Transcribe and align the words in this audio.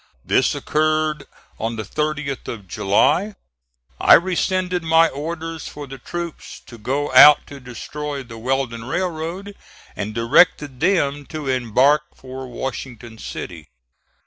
This 0.25 0.55
occurred 0.55 1.27
on 1.59 1.75
the 1.75 1.83
30th 1.83 2.47
of 2.47 2.67
July. 2.67 3.35
I 3.99 4.15
rescinded 4.15 4.81
my 4.81 5.09
orders 5.09 5.67
for 5.67 5.85
the 5.85 5.99
troops 5.99 6.59
to 6.65 6.79
go 6.79 7.13
out 7.13 7.45
to 7.45 7.59
destroy 7.59 8.23
the 8.23 8.39
Weldon 8.39 8.85
Railroad, 8.85 9.53
and 9.95 10.15
directed 10.15 10.79
them 10.79 11.27
to 11.27 11.47
embark 11.47 12.01
for 12.15 12.47
Washington 12.47 13.19
City. 13.19 13.67